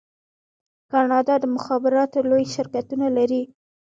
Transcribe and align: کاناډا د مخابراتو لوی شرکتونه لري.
کاناډا 0.91 1.35
د 1.39 1.45
مخابراتو 1.55 2.17
لوی 2.29 2.45
شرکتونه 2.55 3.07
لري. 3.17 3.43